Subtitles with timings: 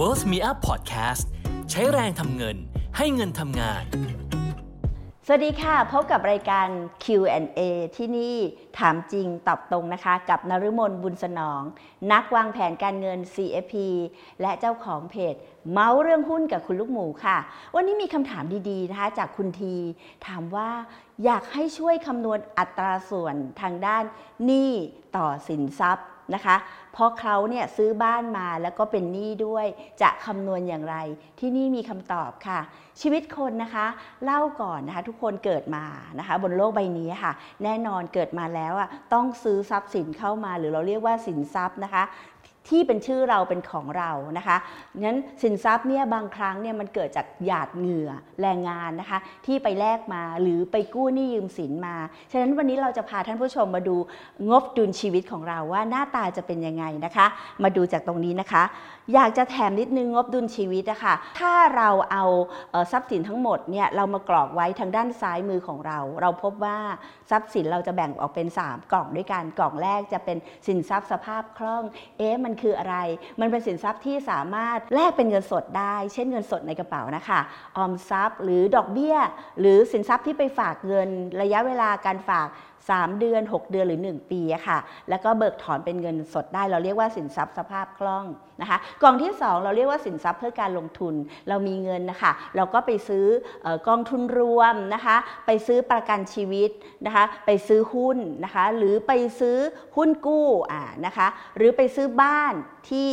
[0.00, 1.24] Worth Me Up Podcast
[1.70, 2.56] ใช้แรงทำเงิน
[2.96, 3.84] ให้เงินทำงาน
[5.26, 6.66] สวัสดีค่ะ พบกับรายการ
[7.04, 7.60] Q&A
[7.96, 8.36] ที่นี่
[8.78, 11.62] ถามจริงตอบตรงนะคะ กับนฤมลบุญสนอง
[12.12, 13.74] นักวางแผนการเงิน CFP
[14.40, 15.34] และเจ้าของเพจ
[15.70, 17.38] เมาส์เรื่องหุ้นกับคุณลูกหมูค่ะ
[17.74, 19.76] วันนี้มีคำถามดีๆนะคะจากคุณที
[20.26, 20.70] ถามว่า
[21.24, 24.04] อยากให้ช่วยคำนวณอัตราส่วนทางด้าน
[24.44, 24.72] หนี้
[25.16, 26.56] ต่อสินทรัพย์ นะคะ
[26.92, 29.66] เพราะเขาเนี่ยซื้อบ้านมาแล้วก็เป็นหนี้ด้วย
[30.02, 30.96] จะคำนวณอย่างไร
[31.40, 32.60] ที่นี่มีคำตอบค่ะ
[33.00, 33.86] ชีวิตคนนะคะ
[34.24, 35.84] เล่าก่อนนะคะทุกคนเกิดมา
[36.18, 37.32] นะคะ บนโลกใบนี้ค่ะ
[37.64, 42.02] แน่นอนเกิดมาแล้วอะต้องซื้อทรัพย์สินเข้ามา หรือเราเรียกว่าสินทรัพย์นะคะ
[42.68, 44.56] ที่เป็นชื่อเราเป็นของเรานะคะ
[45.02, 48.10] งั้นสินทรัพย์เนี่ยบางครั้งเนี่ยมันเกิดจากหยาดเหงื่อ
[48.42, 51.96] แรงงานนะคะ ที่ไปแลกมาหรือไปกู้หนี้ยืมสินมา
[52.32, 53.96] ฉะนั้นวันนี้เราจะพาท่านผู้ชมมาดู
[54.50, 57.26] งบดุลชีวิตของเราว่าหน้าตาจะเป็นยังไงนะคะ
[57.62, 58.62] มาดูจากตรงนี้นะคะ
[59.14, 62.24] อยากจะแถมนิดนึงงบดุลชีวิตนะคะถ้าเราเอา
[62.92, 66.78] ทรัพย์สินทั้งหมดเนี่ยเรามากรอกไว้ทางด้านซ้ายมือของเรา เราพบว่า
[67.30, 71.84] ทรัพย์สินเราจะแบ่งออกเป็น 3 กล่องด้วยกันกล่องแรกจะเป็นสินทรัพย์สภาพคล่อง
[72.18, 72.96] เอ๊ะมันันคืออะไร
[73.40, 77.40] มันเป็นสินทรัพย์ที่สามารถแลกเป็นเงินสดได้ เช่นเงินสดในกระเป๋านะคะ
[77.76, 79.16] ออมทรัพย์ หรือดอกเบี้ย
[79.60, 81.08] หรือสินทรัพย์ที่ไปฝากเงิน
[81.42, 82.48] ระยะเวลาการฝาก
[82.88, 84.78] 3 เดือน 6 เดือนหรือ 1 ปีค่ะ
[85.08, 88.26] แล้วก็เบิกถอนเป็นเงินสดได้ เราเรียกว่าสินทรัพย์สภาพคล่อง
[88.60, 91.14] นะคะ กองที่ 2 เราเรียกว่าสินทรัพย์เพื่อการลงทุน
[91.48, 93.26] เรามีเงินนะคะ เราก็ไปซื้อ
[93.88, 96.70] กองทุนรวมนะคะ ไปซื้อประกันชีวิต
[97.06, 99.56] นะคะ ไปซื้อหุ้นนะคะ หรือไปซื้อ
[99.96, 102.54] หุ้นกู้อ่านะคะ หรือไปซื้อบ้าน
[102.90, 103.10] ที่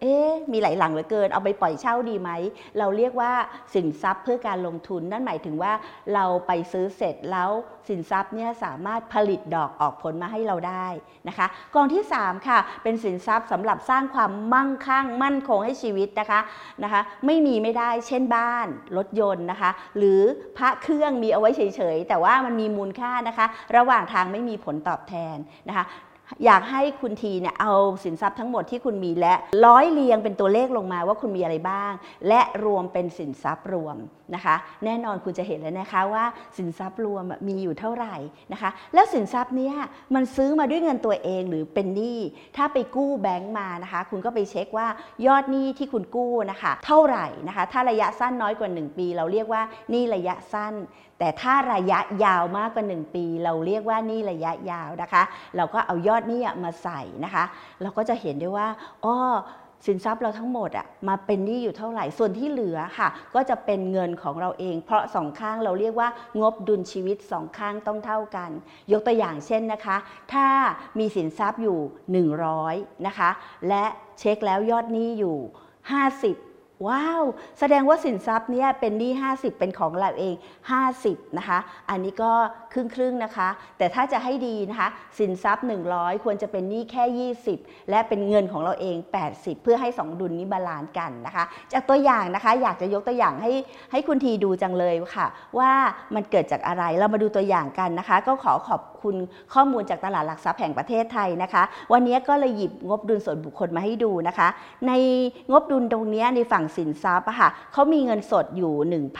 [0.00, 0.16] เอ๊
[0.52, 2.30] มีหลายหลังเหลือเกิน เอาไปปล่อยเช่าดีไหม
[2.78, 3.32] เราเรียกว่า
[3.74, 5.72] สินทรัพย์เพื่อการลงทุน นั่นหมายถึงว่า
[6.14, 7.50] เราไปซื้อเสร็จแล้ว
[7.88, 10.86] สินทรัพย์เนี่ยสามารถผลิตดอกออกผลมาให้เราได้
[11.28, 16.40] นะคะ กองที่ 3 ค่ะ เป็นสินทรัพย์สำหรับสร้างความมั่งคั่ง มั่นคงให้ชีวิตนะคะ
[16.84, 20.20] นะคะ ไม่มีไม่ได้เช่นบ้านรถยนต์นะคะ หรือ
[20.58, 21.60] พระเครื่องมีเอาไว้เฉ
[21.94, 25.36] ยๆแต่ว่ามันมีมูลค่านะคะ ระหว่างทางไม่มีผลตอบแทน
[25.68, 25.84] นะคะ
[26.44, 27.74] อยากให้คุณทีเนี่ยเอา
[28.04, 29.34] สินทรัพย์ทั้งหมดที่คุณมีและ
[29.66, 31.92] ร้อยเรียงเป็นตัวเลขลงมาว่าคุณมีอะไรบ้าง
[32.28, 33.96] และรวมเป็นสินทรัพย์รวม
[34.34, 36.24] นะคะ แน่นอนคุณจะเห็นแล้วนะคะว่า
[36.56, 38.16] สินทรัพย์รวมมีอยู่เท่าไหร่
[38.52, 39.70] นะคะ แล้วสินทรัพย์เนี้
[40.14, 42.18] มันซื้อมาด้วยเงินตัวเองหรือเป็นหนี้
[42.56, 44.86] ถ้าไปกู้แบงก์มานะคะ คุณก็ไปเช็คว่า
[45.26, 50.74] ยอดหนี้ที่คุณกู้นะคะ เท่าไหร่นะคะ ถ้าระยะสั้นน้อยกว่า 1 ปี เราเรียกว่าหนี้ระยะสั้น
[51.20, 55.22] แต่ถ้าระยะยาวมากกว่า 1 ปี เราเรียกว่าหนี่ระยะยาวนะคะ
[55.56, 57.44] เราก็เอายอดอดนี้มาใส่นะคะ
[57.82, 58.66] เราก็จะเห็นได้ว่า
[59.04, 59.16] อ้อ
[59.86, 66.08] สินทรัพย์เราทั้งหมดอะมาเป็นหนี้อยู่เท่าไหร่ ส่วนที่เหลือค่ะ ก็จะเป็นเงินของเราเอง เพราะสองข้างเราเรียกว่า
[66.40, 68.50] งบดุลชีวิตสองข้างต้องเท่ากัน
[68.92, 69.96] ยกตัวอย่างเช่นนะคะ
[70.32, 70.46] ถ้า
[70.98, 73.30] มีสินทรัพย์อยู่ 100นะคะ
[73.68, 73.84] และ
[74.18, 75.36] เช็คแล้วยอดหนี้อยู่
[75.96, 76.47] 50
[76.86, 77.24] ว้าว
[77.58, 80.34] แสดงว่าสินทรัพย์เนี่ยเป็นหนี้ 50 เป็นของเราเอง
[80.86, 81.58] 50 นะคะ
[81.90, 82.32] อันนี้ก็
[82.72, 84.88] ครึ่งครึ่งนะคะ แต่ถ้าจะให้ดีนะคะ
[85.18, 88.96] สินทรัพย์ 100 ควรจะเป็นหนี้แค่ 20 และเป็นเงินของเราเอง
[89.30, 93.52] 80 เพื่อให้ 2 ดุลนี้ balance กันนะคะ จากตัวอย่างนะคะ อยากจะยกตัวอย่างให้
[93.92, 95.26] ให้คุณทีดูจังเลยค่ะ
[95.58, 95.70] ว่า
[96.14, 99.16] มันเกิดจากอะไร เรามาดูตัวอย่างกันนะคะ ก็ขอขอบคุณ
[99.54, 104.48] ข้อมูลจากตลาดหลักทรัพย์แห่งประเทศไทยนะคะ วันนี้ก็เลยหยิบงบดุลส่วนบุคคลมาให้ดูนะคะ
[104.86, 104.92] ใน
[105.52, 108.72] งบดุลตรงนี้ในฝั่งสินทรัพย์ค่ะเขามีเงินสดอยู่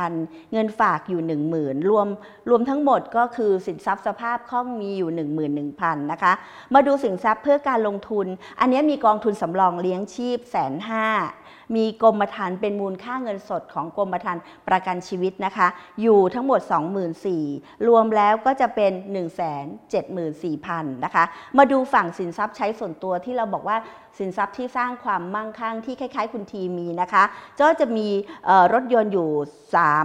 [0.00, 1.20] 1,000 เงินฝากอยู่
[1.56, 2.06] 10,000 รวม
[2.48, 5.10] รวมทั้งหมดก็คือสินทรัพย์สภาพคล่องมีอยู่
[5.56, 6.32] 11,000นะคะ
[6.74, 8.26] มาดูสินทรัพย์เพื่อการลงทุน
[8.60, 11.06] อันนี้มีกองทุนสำรองเลี้ยงชีพแสนห้า
[11.76, 15.68] มีกรมธรรม์เป็นมูลค่าเงินสดของกรมธรรม์ประกันชีวิตนะคะ
[16.02, 16.60] อยู่ทั้งหมด
[17.24, 18.92] 24,000รวมแล้วก็จะเป็น
[19.78, 21.24] 174,000นะคะ
[21.58, 23.76] มาดูฝั่งสินทรัพย์ใช้ส่วนตัวที่เราบอกว่า
[24.18, 27.24] สินทรัพย์ที่สร้างความมั่งคั่งที่คล้ายๆ คุณทีมีนะคะ
[27.60, 28.08] ก็จะมี
[28.74, 29.28] รถยนต์อยู่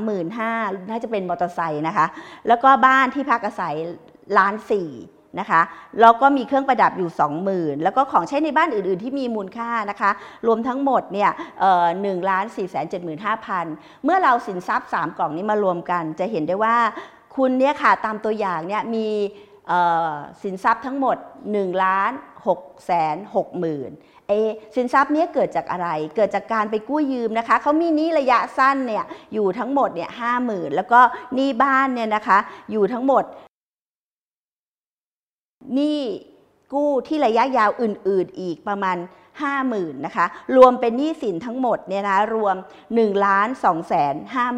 [0.00, 2.06] 35,000น่าจะเป็นมอเตอร์ไซค์นะคะ
[2.48, 3.74] แล้วก็บ้านที่พักอาศัย
[4.38, 4.88] ล้านสี่
[5.38, 5.60] นะคะ
[6.00, 7.10] แล้วก็มีเครื่องประดับอยู่
[7.46, 10.10] 20,000 แล้วก็ของใช้ในบ้านอื่นๆ ที่มีมูลค่านะคะ
[10.46, 11.30] รวมทั้งหมดเนี่ย
[12.02, 13.66] หนึ่งล้านสี่แสนเจ็ดหมื่นห้าพัน
[14.04, 16.76] เมื่อเราสินทรัพย์ 3 กล่องนี้มารวมกัน จะเห็นได้ว่า
[17.36, 19.08] คุณเนี่ยค่ะตามตัวอย่างเนี่ยมี
[20.42, 21.16] สินทรัพย์ทั้งหมด
[21.50, 22.12] 1ล้าน
[22.48, 23.90] 6แสน6หมื่น
[24.28, 24.32] เอ
[24.76, 29.04] สินทรัพย์นี้เกิดจากอะไร เกิดจากการไปกู้ยืมนะคะ เขามีหนี้ระยะสั้นเนี่ย
[29.34, 31.00] อยู่ทั้งหมดเนี่ยห้าหมื่นแล้วก็
[31.34, 32.38] หนี้บ้านเนี่ยนะคะ
[32.72, 33.24] อยู่ทั้งหมด
[35.74, 36.00] หนี้
[36.72, 38.96] กู้ที่ระยะยาวอื่น ๆ อีกประมาณ
[39.50, 40.26] 50,000นะคะ
[40.56, 42.56] รวมเป็นหนี้สินทั้งหมดเนี่ยนะรวม
[42.88, 44.14] 1ล้าน2แสน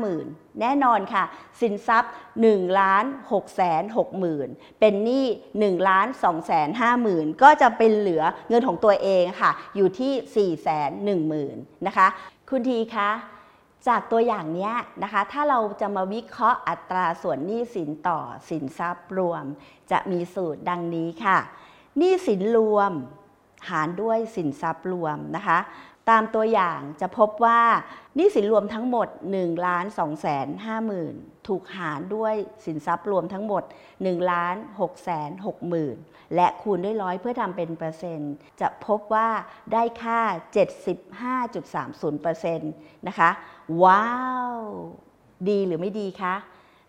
[0.08, 1.24] 50,000 แน่นอนค่ะ
[1.60, 2.12] สินทรัพย์
[2.42, 4.48] 1ล้าน6แสน6หมื่น
[4.80, 5.26] เป็นหนี้
[5.56, 11.56] 1ล้าน2แสน5หมื่นก็จะเป็นเหลือเงินของตัวเองค่ะ อยู่ที่4แสน1หมื่น
[11.86, 12.06] นะคะ
[12.50, 13.10] คุณทีคะ
[13.88, 14.70] จากตัวอย่างนี้
[15.02, 18.18] นะคะ ถ้าเราจะมาวิเคราะห์อัตราส่วนหนี้สินต่อ
[18.48, 19.44] สินทรัพย์รวม
[19.90, 21.38] จะมีสูตรดังนี้ค่ะ
[21.98, 22.92] หนี้สินรวม
[23.70, 25.58] หารด้วยสินทรัพย์รวมนะคะ
[26.10, 27.60] ตามตัวอย่างจะพบว่า
[28.18, 31.14] นี้สินรวมทั้งหมด1ล้าน2แสน5หมื่น
[31.48, 32.34] ถูกหารด้วย
[32.64, 33.62] สินทรัพย์รวมทั้งหมด
[33.96, 35.96] 1ล้าน6แสน6หมื่น
[36.34, 39.28] และคูณด้วยร้อยเพื่อทำเป็นเปอร์เซ็นต์ จะพบว่า
[39.72, 40.20] ได้ค่า
[41.40, 43.30] 75.30%นะคะ
[43.82, 44.06] ว้า
[44.54, 44.56] ว
[45.48, 46.34] ดีหรือไม่ดีคะ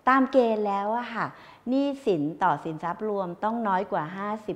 [0.10, 1.26] ตามเกณฑ์แล้วอะค่ะ
[1.70, 4.04] หนี้สินต่อสินทรัพย์รวมต้องน้อยกว่า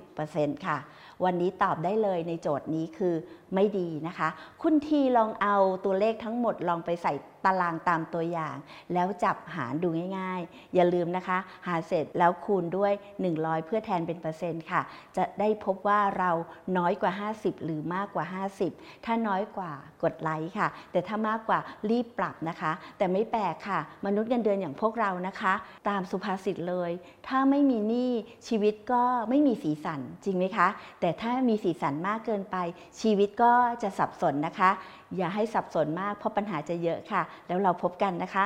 [0.07, 0.77] 50%ค่ะ
[1.24, 3.15] วันนี้ตอบได้เลยในโจทย์นี้คือ
[3.56, 4.30] ไม่ดีนะคะ
[4.62, 5.56] คุณทีลองเอา
[5.86, 7.13] ตัวเลขทั้งหมดลองไปใส่
[7.45, 8.56] ตารางตามตัวอย่าง
[8.94, 9.88] แล้วจับหารดู
[10.18, 11.38] ง่ายๆ อย่าลืมนะคะ
[11.68, 12.94] หารเสร็จแล้วคูณด้วย
[13.30, 14.81] 100 เพื่อแทนเป็นเปอร์เซ็นต์ค่ะ
[15.15, 16.31] จะได้พบว่าเรา
[16.77, 18.25] น้อยกว่า 50 หรือมากกว่า
[18.65, 19.71] 50 ถ้าน้อยกว่า
[20.04, 21.59] กดไลค์ค่ะ แต่ถ้ามากกว่า
[21.89, 25.54] รีบปรับนะคะ แต่ไม่แปลกค่ะ มนุษย์เงินเดือนอย่างพวกเรานะคะ
[25.89, 26.92] ตามสุภาษิตเลย
[27.27, 28.11] ถ้าไม่มีหนี้
[28.47, 30.67] ชีวิตก็ไม่มีสีสันจริงไหมคะ
[30.99, 32.55] แต่ถ้ามีสีสันมากเกินไป
[33.01, 33.53] ชีวิตก็
[33.83, 34.69] จะสับสนนะคะ
[35.17, 38.45] อย่าให้สับสนมากเพราะปัญหาจะเยอะค่ะ แล้วเราพบกันนะคะ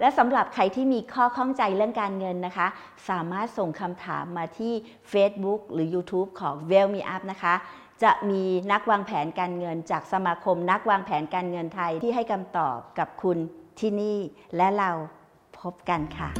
[0.00, 2.66] และสำหรับใครที่มีข้อข้องใจเรื่องการเงินนะคะ
[3.08, 4.72] สามารถส่งคำถามมาที่
[5.12, 7.54] Facebook หรือ YouTube ของ w e l l Me Up นะคะ
[8.02, 8.42] จะมี
[8.72, 13.38] นักวางแผนการเงิน จากสมาคมนักวางแผนการเงินไทยที่ให้คำตอบกับคุณ
[13.80, 14.18] ที่นี่
[14.56, 14.90] และเรา
[15.60, 16.30] พบกันค่ะ